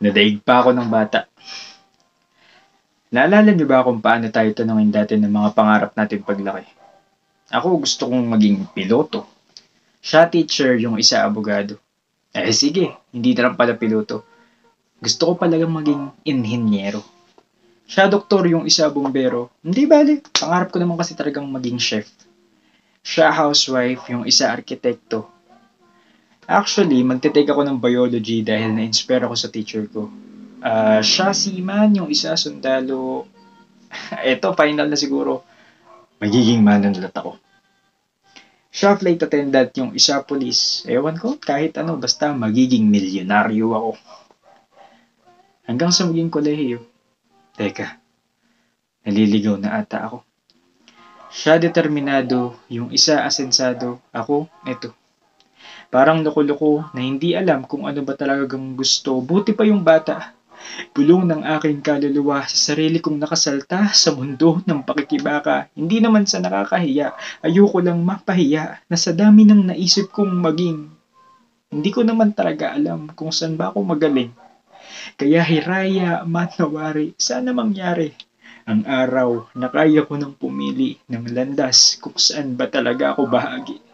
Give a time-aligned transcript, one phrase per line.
[0.00, 1.28] Nadaig pa ako ng bata.
[3.12, 6.64] Naalala niyo ba kung paano tayo tanongin dati ng mga pangarap natin paglaki?
[7.52, 9.28] Ako gusto kong maging piloto.
[10.00, 11.76] Siya teacher, yung isa abogado.
[12.32, 14.24] Eh sige, hindi na pala piloto.
[14.96, 17.04] Gusto ko palagang maging inhinyero.
[17.84, 19.52] Siya doktor, yung isa bombero.
[19.60, 22.08] Hindi bali, pangarap ko naman kasi talagang maging chef.
[23.04, 25.39] Siya housewife, yung isa arkitekto.
[26.50, 30.10] Actually, magte-take ako ng biology dahil na-inspire ako sa teacher ko.
[30.58, 33.30] Ah, siya seaman, yung isa sundalo.
[34.26, 35.46] Eto, final na siguro.
[36.18, 37.38] Magiging manunulat ako.
[38.74, 40.82] Siya flight attendant, yung isa police.
[40.90, 43.92] Ewan ko, kahit ano, basta magiging milyonaryo ako.
[45.70, 46.82] Hanggang sa maging kolehiyo.
[47.54, 47.94] Teka,
[49.06, 50.26] naliligaw na ata ako.
[51.30, 54.99] Siya determinado, yung isa asensado, ako, eto.
[55.90, 59.18] Parang loko-loko na hindi alam kung ano ba talagang gusto.
[59.18, 60.30] Buti pa yung bata.
[60.94, 65.66] Bulong ng aking kaluluwa sa sarili kong nakasalta sa mundo ng pakikibaka.
[65.74, 67.10] Hindi naman sa nakakahiya.
[67.42, 70.86] Ayoko lang mapahiya na sa dami ng naisip kong maging.
[71.74, 74.30] Hindi ko naman talaga alam kung saan ba ako magaling.
[75.18, 78.14] Kaya hiraya manawari, sana mangyari.
[78.62, 83.89] Ang araw na kaya ko nang pumili ng landas kung saan ba talaga ako bahagi.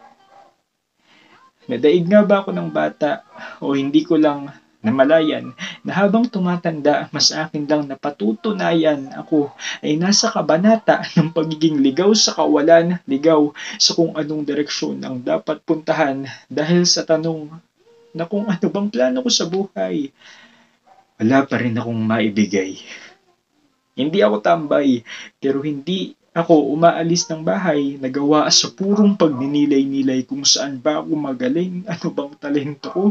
[1.67, 3.27] Nadaig nga ba ako ng bata
[3.59, 4.47] o hindi ko lang
[4.79, 5.51] namalayan
[5.83, 9.51] na habang tumatanda, mas akin lang napatutunayan ako
[9.83, 15.59] ay nasa kabanata ng pagiging ligaw sa kawalan, ligaw sa kung anong direksyon ang dapat
[15.67, 17.51] puntahan dahil sa tanong
[18.15, 20.09] na kung ano bang plano ko sa buhay.
[21.19, 22.79] Wala pa rin akong maibigay.
[23.97, 25.01] Hindi ako tambay,
[25.41, 31.81] pero hindi ako umaalis ng bahay, nagawa sa purong pagninilay-nilay kung saan ba ako magaling,
[31.91, 33.03] ano bang talento ko,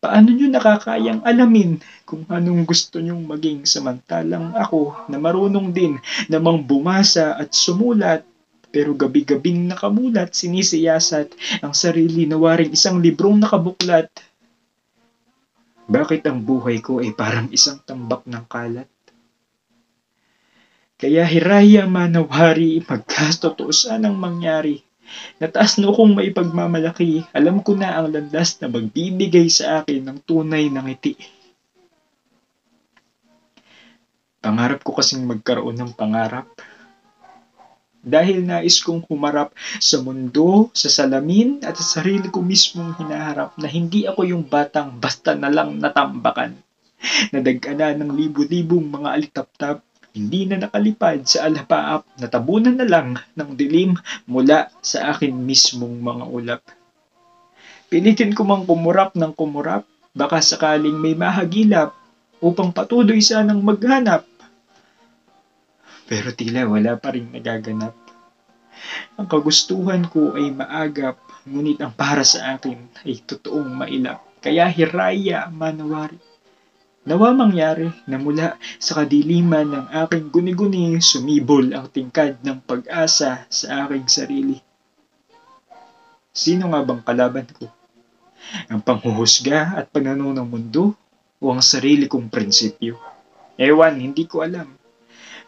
[0.00, 6.64] paano nyo nakakayang alamin kung anong gusto nyong maging samantalang ako na marunong din namang
[6.64, 8.24] bumasa at sumulat
[8.72, 14.08] pero gabi-gabing nakamulat, sinisiyasat ang sarili na waring isang librong nakabuklat.
[15.92, 18.88] Bakit ang buhay ko ay parang isang tambak ng kalat?
[21.02, 24.86] Kaya hiraya manawari, magkastotoo sanang mangyari.
[25.42, 30.70] Nataas na akong maipagmamalaki, alam ko na ang landas na magbibigay sa akin ng tunay
[30.70, 31.18] na ngiti.
[34.38, 36.46] Pangarap ko kasing magkaroon ng pangarap.
[37.98, 43.66] Dahil nais kong humarap sa mundo, sa salamin at sa sarili ko mismong hinaharap na
[43.66, 46.54] hindi ako yung batang basta na lang natambakan.
[47.34, 53.96] Nadagana ng libu-libong mga alitap-tap hindi na nakalipad sa alapaap, natabunan na lang ng dilim
[54.28, 56.62] mula sa akin mismong mga ulap.
[57.88, 61.96] Pilitin ko mang kumurap ng kumurap, baka sakaling may mahagilap
[62.44, 64.28] upang patuloy sanang maghanap.
[66.04, 67.96] Pero tila wala pa rin nagaganap.
[69.16, 71.16] Ang kagustuhan ko ay maagap,
[71.48, 72.76] ngunit ang para sa akin
[73.08, 74.20] ay totoong mailap.
[74.44, 76.31] Kaya hiraya manawari
[77.02, 83.66] Nawa mangyari na mula sa kadiliman ng aking guni-guni sumibol ang tingkad ng pag-asa sa
[83.86, 84.56] aking sarili.
[86.30, 87.66] Sino nga bang kalaban ko?
[88.70, 90.94] Ang panghuhusga at pananaw ng mundo
[91.42, 92.94] o ang sarili kong prinsipyo?
[93.58, 94.70] Ewan, hindi ko alam.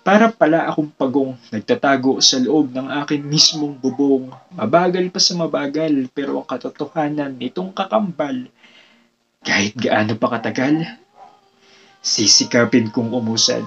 [0.02, 4.26] Para pala akong pagong nagtatago sa loob ng aking mismong bubong.
[4.58, 8.50] Mabagal pa sa mabagal pero ang katotohanan nitong kakambal
[9.44, 11.03] kahit gaano pa katagal,
[12.04, 13.64] Sisikapin kong umusad.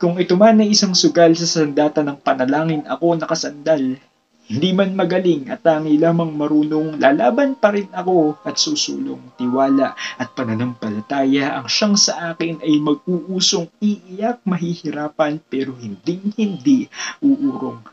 [0.00, 4.00] Kung ito man ay isang sugal sa sandata ng panalangin ako nakasandal,
[4.48, 9.20] hindi man magaling at tangi lamang marunong, lalaban pa rin ako at susulong.
[9.36, 16.88] Tiwala at pananampalataya ang siyang sa akin ay mag-uusong iiyak mahihirapan pero hindi hindi
[17.20, 17.84] uurong.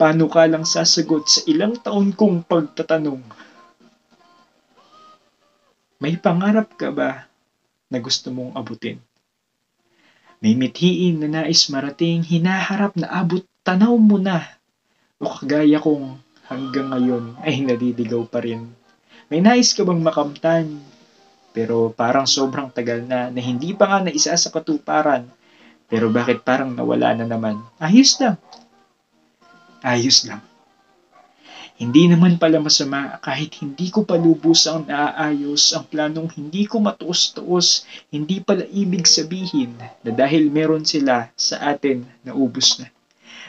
[0.00, 3.20] Paano ka lang sasagot sa ilang taon kong pagtatanong?
[6.00, 7.31] May pangarap ka ba
[7.92, 8.96] na gusto mong abutin.
[10.40, 14.42] May mithiin na nais marating, hinaharap na abot tanaw mo na.
[15.22, 16.18] O kagaya kong
[16.50, 18.72] hanggang ngayon ay nadidigaw pa rin.
[19.30, 20.82] May nais ka bang makamtan?
[21.52, 25.28] Pero parang sobrang tagal na na hindi pa nga naisa sa katuparan.
[25.86, 27.60] Pero bakit parang nawala na naman?
[27.76, 28.40] Ayos lang.
[29.84, 30.40] Ayos lang.
[31.80, 37.88] Hindi naman pala masama kahit hindi ko pa lubusang naaayos ang planong hindi ko matuos-tuos,
[38.12, 39.72] hindi pala ibig sabihin
[40.04, 42.92] na dahil meron sila sa atin na ubos na.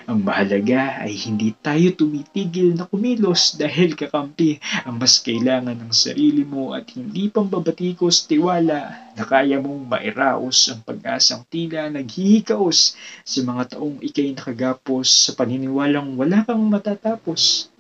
[0.03, 6.43] Ang mahalaga ay hindi tayo tumitigil na kumilos dahil kakampi ang mas kailangan ng sarili
[6.43, 13.79] mo at hindi pambabatikos tiwala na kaya mong mairaos ang pag-asang tila naghihikaos sa mga
[13.79, 17.72] taong ikay nakagapos sa paniniwalang wala kang matatapos.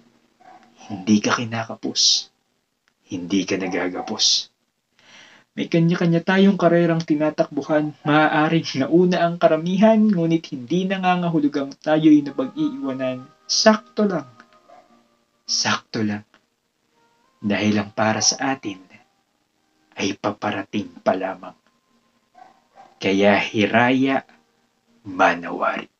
[0.91, 2.27] Hindi ka kinakapos.
[3.07, 4.51] Hindi ka nagagapos.
[5.53, 7.93] May kanya-kanya tayong karerang tinatakbuhan.
[8.01, 13.21] Maaaring nauna ang karamihan, ngunit hindi nangangahulugang tayo'y napag-iiwanan.
[13.45, 14.25] Sakto lang.
[15.45, 16.25] Sakto lang.
[17.37, 18.81] Dahil ang para sa atin
[19.93, 21.53] ay paparating pa lamang.
[22.97, 24.25] Kaya hiraya
[25.05, 25.92] manawari.